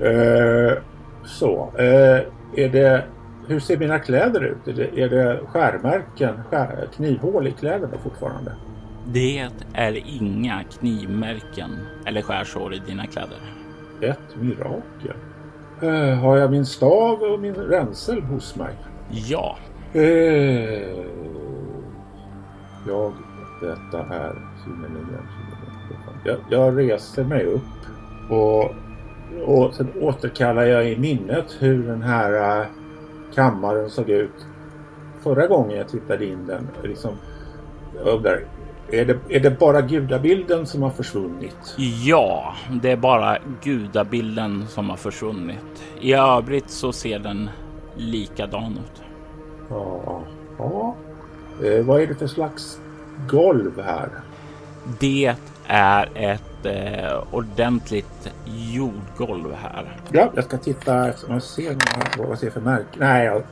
[0.00, 0.78] Eh,
[1.24, 1.72] så.
[1.78, 2.20] Eh,
[2.56, 3.04] är det,
[3.46, 4.68] hur ser mina kläder ut?
[4.68, 8.52] Är det, är det skärmärken, skär, knivhål i kläderna fortfarande?
[9.12, 11.70] Det är inga knivmärken
[12.06, 13.38] eller skärsår i dina kläder.
[14.00, 15.16] Ett mirakel.
[15.82, 18.74] Eh, har jag min stav och min ränsel hos mig?
[19.10, 19.56] Ja,
[19.92, 20.02] Eh,
[22.86, 23.12] jag,
[23.60, 25.26] detta är synnerligen,
[25.84, 27.62] synnerligen jag, jag reser mig upp
[28.30, 28.74] och,
[29.46, 32.66] och sen återkallar jag i minnet hur den här eh,
[33.34, 34.46] kammaren såg ut
[35.20, 36.68] förra gången jag tittade in den.
[36.82, 37.12] Liksom,
[37.96, 38.40] jag undrar,
[38.90, 41.74] är det, är det bara gudabilden som har försvunnit?
[42.04, 45.84] ja, det är bara gudabilden som har försvunnit.
[46.00, 47.50] I övrigt så ser den
[47.96, 49.02] likadan ut.
[49.70, 50.22] Ja.
[50.58, 50.94] ja.
[51.64, 52.80] Eh, vad är det för slags
[53.28, 54.08] golv här?
[55.00, 55.34] Det
[55.66, 59.96] är ett eh, ordentligt jordgolv här.
[60.12, 61.76] Ja, jag ska titta efter man ser
[62.18, 62.98] vad jag ser för märken.
[62.98, 63.42] Nej, jag,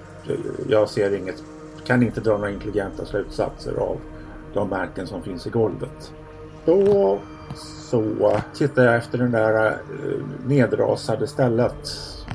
[0.68, 1.42] jag ser inget.
[1.86, 3.96] Kan inte dra några intelligenta slutsatser av
[4.54, 6.12] de märken som finns i golvet.
[6.64, 7.18] Då
[7.90, 9.74] så tittar jag efter den där eh,
[10.46, 11.88] nedrasade stället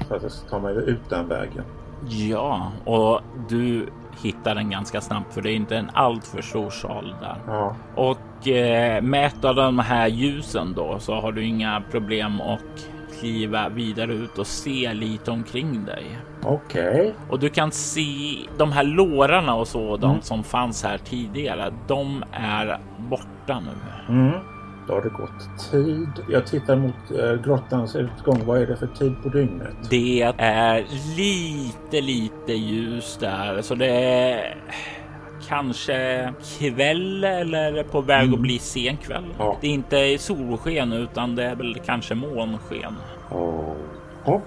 [0.08, 1.64] för att jag ska ta mig ut den vägen.
[2.10, 3.88] Ja, och du
[4.22, 7.38] hittar den ganska snabbt för det är inte en alltför stor sal där.
[7.48, 12.42] Ja, Och eh, med ett av de här ljusen då så har du inga problem
[12.42, 16.20] att kliva vidare ut och se lite omkring dig.
[16.44, 17.14] okej.
[17.30, 21.74] Och du kan se de här lårarna och sådant som fanns här tidigare.
[21.88, 22.80] De är
[23.10, 24.14] borta nu.
[24.16, 24.40] Mm.
[24.88, 26.26] Då har det gått tid.
[26.30, 28.46] Jag tittar mot eh, grottans utgång.
[28.46, 29.76] Vad är det för tid på dygnet?
[29.90, 30.86] Det är
[31.18, 34.58] lite, lite ljus där, så det är
[35.50, 39.24] kanske kväll eller på väg att bli sen kväll.
[39.40, 39.58] Ja.
[39.62, 42.96] Det är inte solsken utan det är väl kanske månsken.
[43.32, 43.64] Ja.
[44.26, 44.42] Ja.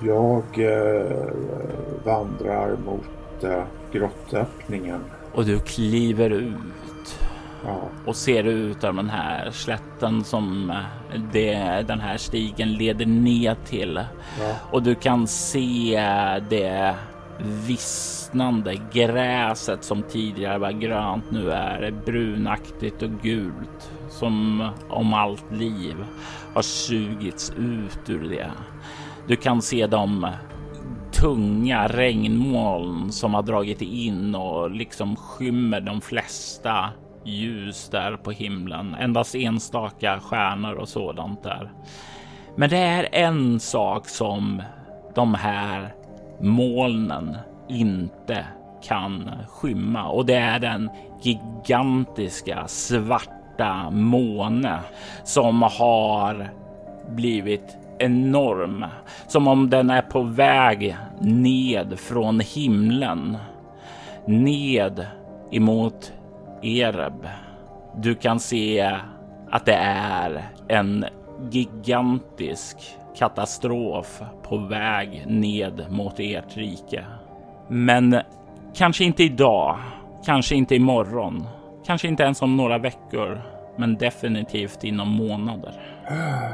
[0.00, 1.26] Jag eh,
[2.04, 5.00] vandrar mot eh, grottöppningen.
[5.34, 6.56] Och du kliver ut
[7.66, 7.80] Ja.
[8.06, 13.56] och ser ut av den här slätten som eh, det, den här stigen leder ner
[13.66, 14.00] till.
[14.40, 14.54] Ja.
[14.70, 16.00] Och du kan se
[16.50, 16.94] det
[17.38, 25.96] vissnande gräset som tidigare var grönt nu är brunaktigt och gult som om allt liv
[26.54, 28.50] har sugits ut ur det.
[29.26, 30.28] Du kan se de
[31.12, 36.88] tunga regnmoln som har dragit in och liksom skymmer de flesta
[37.24, 38.94] ljus där på himlen.
[38.94, 41.72] Endast enstaka stjärnor och sådant där.
[42.56, 44.62] Men det är en sak som
[45.14, 45.94] de här
[46.42, 47.36] molnen
[47.68, 48.46] inte
[48.82, 50.90] kan skymma och det är den
[51.22, 54.78] gigantiska svarta måne
[55.24, 56.50] som har
[57.08, 58.84] blivit enorm.
[59.26, 63.36] Som om den är på väg ned från himlen.
[64.26, 65.06] Ned
[65.50, 66.12] emot
[66.62, 67.28] Ereb.
[67.96, 68.96] Du kan se
[69.50, 71.04] att det är en
[71.50, 72.76] gigantisk
[73.16, 77.04] katastrof på väg ned mot ert rike.
[77.68, 78.16] Men
[78.74, 79.76] kanske inte idag,
[80.24, 81.46] kanske inte imorgon,
[81.86, 83.40] kanske inte ens om några veckor,
[83.76, 85.80] men definitivt inom månader.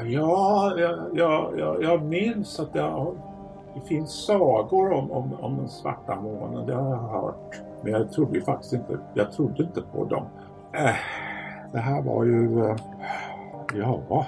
[0.04, 2.92] Ja, jag, jag, jag minns att det,
[3.74, 6.66] det finns sagor om, om, om den svarta månen.
[6.66, 7.60] Det har jag hört.
[7.82, 10.24] Men jag trodde faktiskt inte, jag trodde inte på dem.
[10.72, 10.94] Äh,
[11.72, 12.64] det här var ju...
[12.64, 12.76] Eh,
[13.74, 14.26] ja,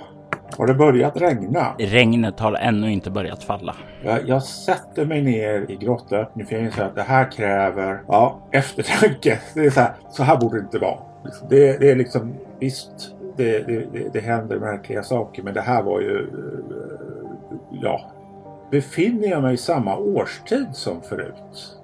[0.59, 1.75] har det börjat regna?
[1.79, 3.77] Regnet har ännu inte börjat falla.
[4.05, 8.49] Jag, jag sätter mig ner i grottöppningen för jag inser att det här kräver ja,
[8.51, 9.39] eftertanke.
[9.55, 10.99] Det är så här, så här borde det inte vara.
[11.49, 16.01] Det, det är liksom, visst, det, det, det händer märkliga saker men det här var
[16.01, 16.27] ju,
[17.71, 18.11] ja.
[18.71, 21.77] Befinner jag mig i samma årstid som förut?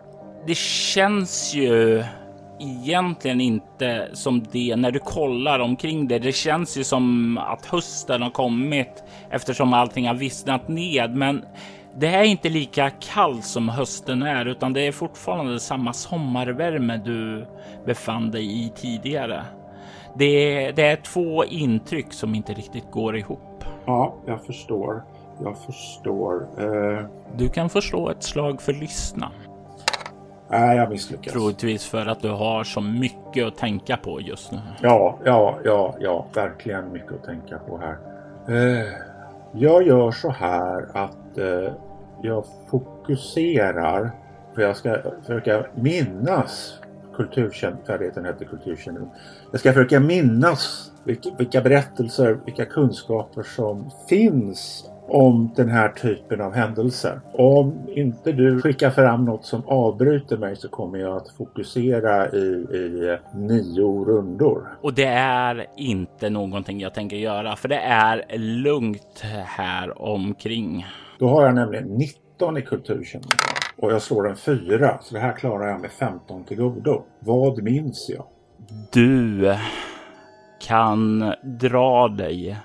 [0.46, 2.04] Det känns ju
[2.58, 6.18] egentligen inte som det när du kollar omkring det.
[6.18, 11.14] Det känns ju som att hösten har kommit eftersom allting har vissnat ned.
[11.14, 11.44] Men
[11.98, 17.46] det är inte lika kallt som hösten är, utan det är fortfarande samma sommarvärme du
[17.86, 19.44] befann dig i tidigare.
[20.18, 23.64] Det är, det är två intryck som inte riktigt går ihop.
[23.86, 25.04] Ja, jag förstår.
[25.42, 26.48] Jag förstår.
[26.60, 27.06] Uh...
[27.36, 29.30] Du kan förstå ett slag för lyssna.
[30.48, 31.32] Nej, jag misslyckas.
[31.32, 34.58] Troligtvis för att du har så mycket att tänka på just nu.
[34.82, 37.96] Ja, ja, ja, ja, verkligen mycket att tänka på här.
[38.48, 38.92] Uh,
[39.52, 41.70] jag gör så här att uh,
[42.22, 44.10] jag fokuserar.
[44.54, 46.78] För jag ska försöka minnas
[47.16, 49.10] kulturfärdigheten heter kulturkännedom.
[49.50, 56.40] Jag ska försöka minnas vilka, vilka berättelser, vilka kunskaper som finns om den här typen
[56.40, 57.20] av händelser.
[57.32, 62.66] Om inte du skickar fram något som avbryter mig så kommer jag att fokusera i,
[62.72, 64.68] i nio rundor.
[64.82, 70.86] Och det är inte någonting jag tänker göra för det är lugnt här omkring.
[71.18, 73.30] Då har jag nämligen 19 i kulturkännedom
[73.76, 77.02] och jag slår en 4 så det här klarar jag med 15 till godo.
[77.18, 78.24] Vad minns jag?
[78.92, 79.54] Du
[80.60, 82.56] kan dra dig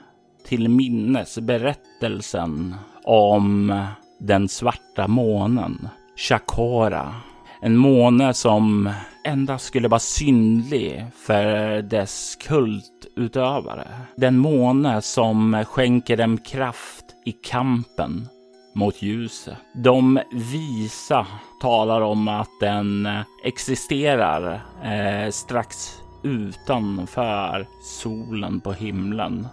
[0.52, 3.80] till minnes berättelsen om
[4.20, 7.16] den svarta månen, Chakora.
[7.62, 8.90] En måne som
[9.24, 13.88] endast skulle vara synlig för dess kultutövare.
[14.16, 18.28] Den måne som skänker dem kraft i kampen
[18.76, 19.58] mot ljuset.
[19.76, 21.28] De visa
[21.62, 23.08] talar om att den
[23.44, 29.48] existerar eh, strax utanför solen på himlen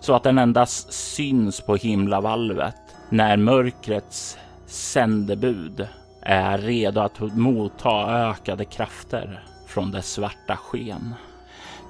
[0.00, 2.76] så att den endast syns på himlavalvet
[3.08, 5.88] när mörkrets sändebud
[6.22, 11.14] är redo att motta ökade krafter från dess svarta sken.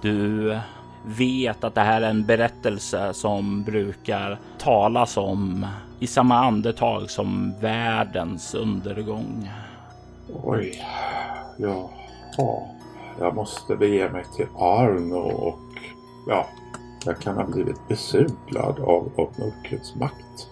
[0.02, 0.58] Du
[1.06, 5.66] vet att det här är en berättelse som brukar talas om
[5.98, 9.50] i samma andetag som världens undergång.
[10.42, 10.84] Oj,
[11.58, 11.90] ja,
[13.18, 15.58] jag måste bege mig till Arno och
[16.28, 16.46] ja,
[17.04, 20.48] jag kan ha blivit besudlad av, av mörkrets makt.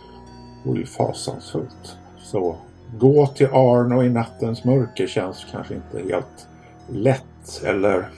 [0.62, 1.96] Det vore ju fasansfullt.
[2.18, 2.56] Så
[2.98, 6.48] gå till Arno i nattens mörker känns kanske inte helt
[6.88, 7.62] lätt.
[7.64, 8.08] Eller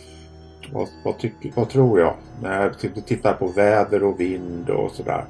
[0.73, 2.15] vad, vad, tycker, vad tror jag?
[2.43, 5.25] När jag tittar på väder och vind och sådär.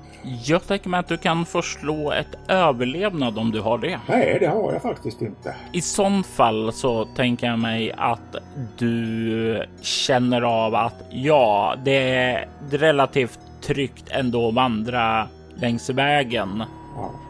[0.45, 4.01] Jag tänker mig att du kan förslå ett överlevnad om du har det.
[4.09, 5.55] Nej, det har jag faktiskt inte.
[5.73, 8.37] I sån fall så tänker jag mig att
[8.79, 16.65] du känner av att ja, det är relativt tryggt ändå att vandra längs vägen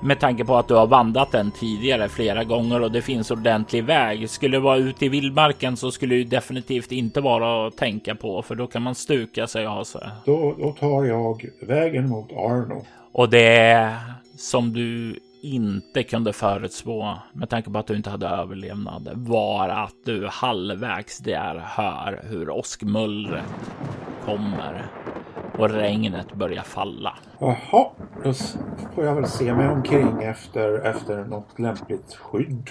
[0.03, 3.85] med tanke på att du har vandrat den tidigare flera gånger och det finns ordentlig
[3.85, 4.31] väg.
[4.31, 8.43] Skulle det vara ute i vildmarken så skulle det definitivt inte vara att tänka på
[8.43, 10.09] för då kan man stuka sig ha sig.
[10.25, 12.85] Då, då tar jag vägen mot Arno.
[13.13, 13.97] Och det
[14.37, 19.95] som du inte kunde förutspå med tanke på att du inte hade överlevnad var att
[20.05, 23.45] du halvvägs där hör hur åskmullret
[24.25, 24.87] kommer
[25.61, 27.15] och regnet börjar falla.
[27.39, 27.91] Jaha,
[28.25, 28.33] då
[28.95, 32.71] får jag väl se mig omkring efter, efter något lämpligt skydd.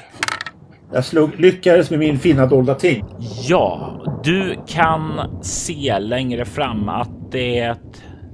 [0.93, 3.05] Jag slog, lyckades med min fina dolda ting.
[3.47, 7.75] Ja, du kan se längre fram att det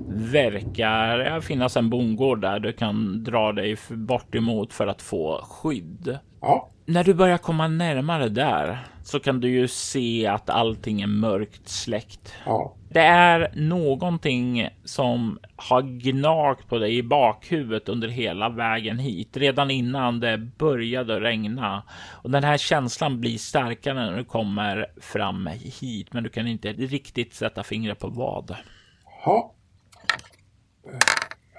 [0.08, 6.20] verkar finnas en bondgård där du kan dra dig bort emot för att få skydd.
[6.42, 6.70] Ja.
[6.86, 11.70] När du börjar komma närmare där så kan du ju se att allting är mörkt
[11.70, 12.34] släckt.
[12.46, 12.76] Ja.
[12.96, 19.72] Det är någonting som har gnagt på dig i bakhuvudet under hela vägen hit, redan
[19.72, 21.84] innan det började regna.
[22.24, 25.48] Och den här känslan blir starkare när du kommer fram
[25.82, 28.56] hit, men du kan inte riktigt sätta fingret på vad.
[29.26, 29.54] Ja.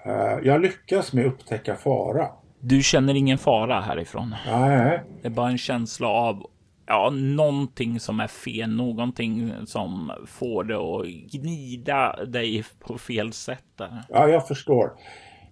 [0.06, 2.28] Eh, jag lyckas med att upptäcka fara.
[2.60, 4.34] Du känner ingen fara härifrån.
[4.50, 5.02] Nej.
[5.22, 6.46] Det är bara en känsla av
[6.86, 13.64] ja, någonting som är fel, någonting som får dig att gnida dig på fel sätt.
[13.76, 14.02] Där.
[14.08, 14.92] Ja, jag förstår.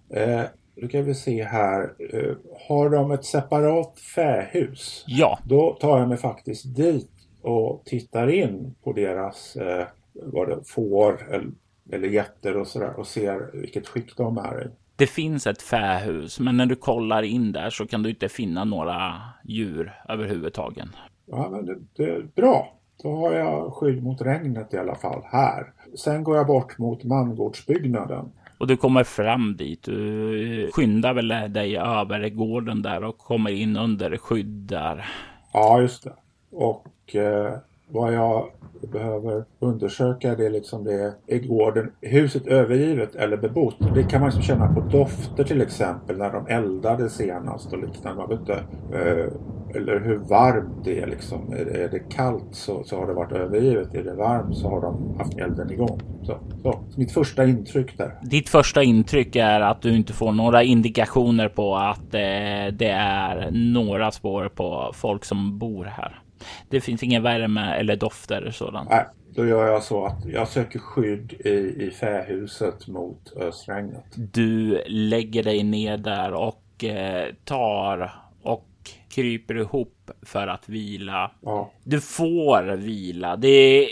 [0.09, 0.41] Eh,
[0.81, 1.93] då kan vi se här.
[2.13, 2.35] Eh,
[2.67, 5.03] har de ett separat fähus?
[5.07, 5.39] Ja.
[5.43, 7.11] Då tar jag mig faktiskt dit
[7.41, 11.51] och tittar in på deras eh, vad det, får eller,
[11.91, 14.69] eller getter och sådär och ser vilket skick de är i.
[14.95, 18.63] Det finns ett fähus, men när du kollar in där så kan du inte finna
[18.63, 20.87] några djur överhuvudtaget.
[21.25, 22.73] Ja, men det, det är bra.
[23.03, 25.73] Då har jag skydd mot regnet i alla fall här.
[25.97, 28.31] Sen går jag bort mot mangårdsbyggnaden.
[28.57, 29.83] Och du kommer fram dit.
[29.83, 35.05] Du skyndar väl dig över gården där och kommer in under skydd där.
[35.53, 36.13] Ja, just det.
[36.51, 37.53] Och eh,
[37.87, 38.49] vad jag
[38.91, 43.75] behöver undersöka det är liksom det är gården, huset övergivet eller bebott.
[43.95, 48.21] Det kan man liksom känna på dofter till exempel när de eldade senast och liknande.
[48.21, 48.63] Man vet inte,
[48.93, 49.31] eh,
[49.75, 51.53] eller hur varmt det är liksom.
[51.53, 53.93] Är, är det kallt så, så har det varit övergivet.
[53.93, 55.99] Är det varmt så har de haft elden igång.
[56.23, 56.79] Så, så.
[56.97, 58.11] Mitt första intryck där.
[58.21, 63.49] Ditt första intryck är att du inte får några indikationer på att eh, det är
[63.51, 66.21] några spår på folk som bor här.
[66.69, 68.89] Det finns ingen värme eller dofter eller sådant.
[68.89, 69.05] Nej,
[69.35, 74.05] då gör jag så att jag söker skydd i, i fähuset mot ösregnet.
[74.15, 78.11] Du lägger dig ner där och eh, tar
[78.41, 78.69] och
[79.09, 81.31] kryper ihop för att vila.
[81.41, 81.71] Ja.
[81.83, 83.35] Du får vila.
[83.35, 83.89] Det är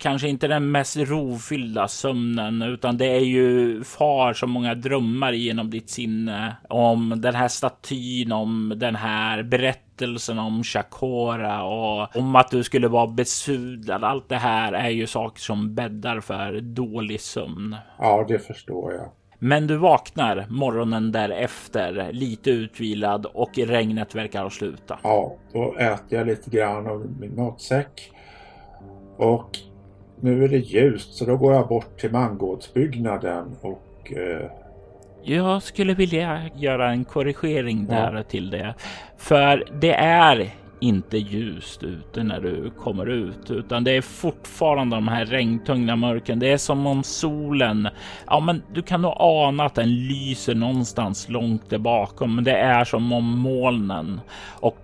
[0.00, 5.70] kanske inte den mest rofyllda sömnen, utan det är ju far så många drömmar genom
[5.70, 12.50] ditt sinne om den här statyn, om den här berättelsen om Chakora och om att
[12.50, 14.04] du skulle vara besudlad.
[14.04, 17.76] Allt det här är ju saker som bäddar för dålig sömn.
[17.98, 19.10] ja, det förstår jag.
[19.38, 24.98] Men du vaknar morgonen därefter, lite utvilad och regnet verkar ha slutat.
[25.02, 28.12] Ja, då äter jag lite grann av min matsäck.
[29.16, 29.58] Och
[30.20, 34.50] nu är det ljust så då går jag bort till mangårdsbyggnaden och eh,
[35.22, 38.74] Jag skulle vilja göra en korrigering där till det.
[39.16, 40.50] För det är
[40.80, 46.38] inte ljust ute när du kommer ut, utan det är fortfarande de här regntunga mörken.
[46.38, 47.88] Det är som om solen,
[48.26, 52.56] ja, men du kan nog ana att den lyser någonstans långt där bakom, men det
[52.56, 54.20] är som om molnen
[54.60, 54.78] och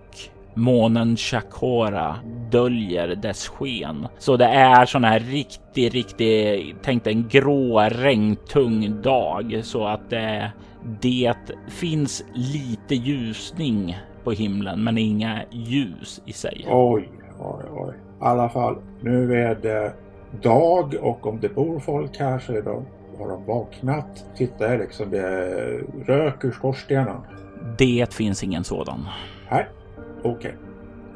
[0.53, 2.15] månen Chakora
[2.51, 4.07] döljer dess sken.
[4.17, 10.51] Så det är sån här riktig, riktig, tänk en grå regntung dag så att det,
[11.01, 11.35] det
[11.69, 16.65] finns lite ljusning på himlen, men inga ljus i sig.
[16.69, 17.93] oj, oj, oj.
[17.95, 19.93] I alla fall, nu är det
[20.41, 22.85] dag och om det bor folk här så är de,
[23.19, 24.25] har de vaknat.
[24.37, 25.47] Titta liksom, det
[26.05, 27.17] rök ur skorstenen.
[27.77, 29.07] Det finns ingen sådan.
[29.51, 29.67] Nej,
[30.23, 30.55] okej.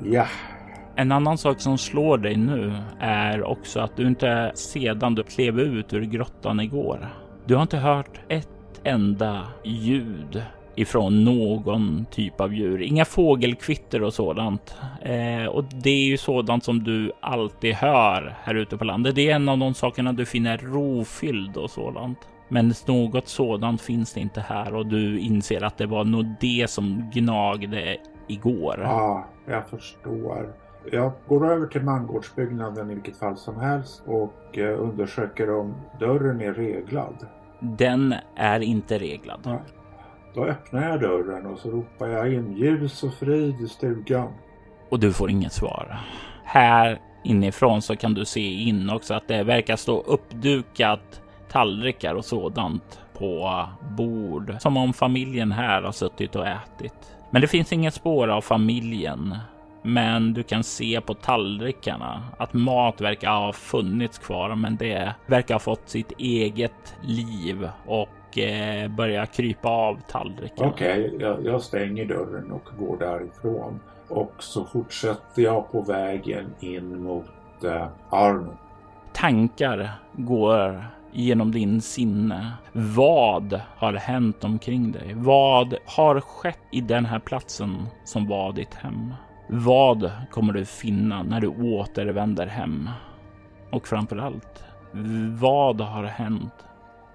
[0.03, 0.27] Ja,
[0.95, 5.59] En annan sak som slår dig nu är också att du inte sedan du klev
[5.59, 7.07] ut ur grottan igår.
[7.45, 10.41] Du har inte hört ett enda ljud
[10.75, 12.81] ifrån någon typ av djur.
[12.81, 14.75] Inga fågelkvitter och sådant.
[15.01, 19.15] Eh, och det är ju sådant som du alltid hör här ute på landet.
[19.15, 22.19] Det är en av de sakerna du finner rofylld och sådant.
[22.49, 26.69] Men något sådant finns det inte här och du inser att det var nog det
[26.69, 27.97] som gnagde
[28.27, 28.75] igår.
[28.83, 30.53] ja, jag förstår.
[30.91, 36.41] Jag går över till mangårdsbyggnaden i vilket fall som helst och eh, undersöker om dörren
[36.41, 37.27] är reglad.
[37.59, 39.39] Den är inte reglad.
[39.43, 39.59] Ja.
[40.35, 44.33] Då öppnar jag dörren och så ropar jag in ljus och frid i stugan.
[44.89, 45.99] och du får inget svar.
[46.43, 51.21] Här inifrån så kan du se in också att det verkar stå uppdukat
[51.51, 53.63] tallrikar och sådant på
[53.97, 57.16] bord som om familjen här har suttit och ätit.
[57.29, 59.35] Men det finns inget spår av familjen.
[59.81, 65.55] Men du kan se på tallrikarna att mat verkar ha funnits kvar, men det verkar
[65.55, 70.69] ha fått sitt eget liv och eh, börja krypa av tallrikarna.
[70.69, 73.79] Okej, okay, jag, jag stänger dörren och går därifrån.
[74.07, 78.57] Och så fortsätter jag på vägen in mot eh, Arno.
[79.13, 82.51] Tankar går genom din sinne.
[82.73, 85.13] Vad har hänt omkring dig?
[85.13, 89.13] Vad har skett i den här platsen som var ditt hem?
[89.49, 92.89] Vad kommer du finna när du återvänder hem?
[93.71, 94.63] Och framför allt,
[95.39, 96.53] vad har hänt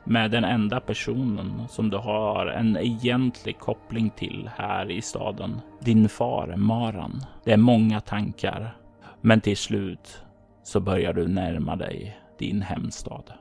[0.05, 5.61] med den enda personen som du har en egentlig koppling till här i staden?
[5.80, 7.20] Din far Maran.
[7.45, 8.76] Det är många tankar,
[9.20, 10.22] men till slut
[10.62, 13.32] så börjar du närma dig din hemstad.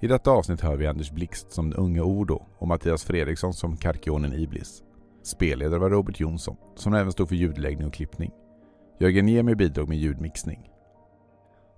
[0.00, 3.76] I detta avsnitt hör vi Anders Blixt som den unge Odo och Mattias Fredriksson som
[3.76, 4.82] Karkionen Iblis.
[5.22, 8.30] Spelledare var Robert Jonsson, som även stod för ljudläggning och klippning.
[9.00, 10.70] Jörgen Niemi bidrog med ljudmixning.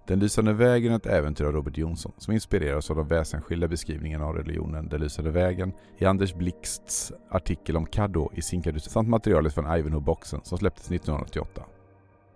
[0.06, 4.26] Den lysande vägen är ett äventyr av Robert Jonsson som inspireras av de väsensskilda beskrivningarna
[4.26, 9.54] av religionen Den lysande vägen i Anders Blixts artikel om Caddo i Sinkadus samt materialet
[9.54, 11.62] från Ivanhoe-boxen som släpptes 1988.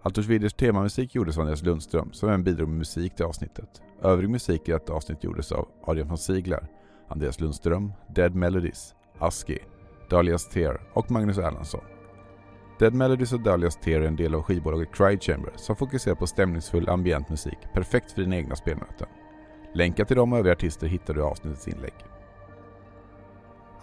[0.04, 3.82] Altors videos temamusik gjordes av Andreas Lundström som även bidrog med musik till avsnittet.
[4.02, 6.66] Övrig musik i detta avsnitt gjordes av Adrian von Ziegler,
[7.08, 9.58] Andreas Lundström, Dead Melodies, Aski,
[10.10, 11.80] Dalias Tear och Magnus Erlandsson.
[12.78, 16.26] Dead Melodies och Dalias Tear är en del av skivbolaget Cry Chamber som fokuserar på
[16.26, 19.08] stämningsfull ambient musik, perfekt för dina egna spelmöten.
[19.74, 21.94] Länkar till de och övriga artister hittar du i avsnittets inlägg.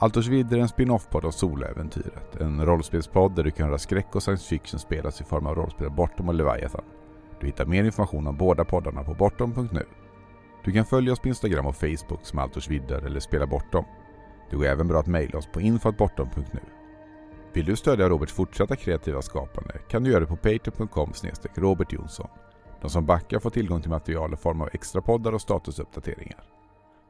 [0.02, 2.36] Altorsvidd är en spin-off-podd av Soloäventyret.
[2.40, 5.90] En rollspelspodd där du kan höra skräck och science fiction spelas i form av rollspel
[5.90, 6.84] Bortom och Leviathan.
[7.40, 9.86] Du hittar mer information om båda poddarna på bortom.nu.
[10.64, 13.86] Du kan följa oss på Instagram och Facebook som Altorsvidder eller Spela Bortom.
[14.50, 16.62] Det går även bra att mejla oss på info.bortom.nu.
[17.54, 21.14] Vill du stödja Roberts fortsatta kreativa skapande kan du göra det på patreon.com
[21.56, 22.28] Robert Jonsson.
[22.82, 26.44] De som backar får tillgång till material i form av extra poddar och statusuppdateringar.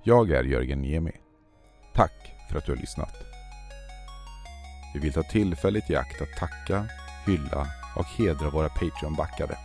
[0.04, 1.14] Jag är Jörgen Niemi.
[1.94, 3.14] Tack för att du har lyssnat.
[4.94, 6.88] Vi vill ta tillfället i akt att tacka,
[7.26, 9.58] hylla och hedra våra Patreon-backare.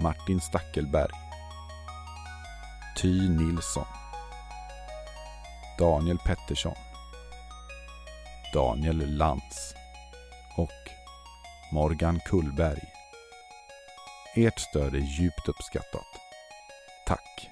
[0.00, 1.12] Martin Stackelberg
[2.96, 3.86] Ty Nilsson
[5.78, 6.76] Daniel Pettersson
[8.54, 9.74] Daniel Lantz
[10.56, 10.90] och
[11.72, 12.82] Morgan Kullberg.
[14.36, 16.06] Ert stöd är djupt uppskattat.
[17.06, 17.49] Tack!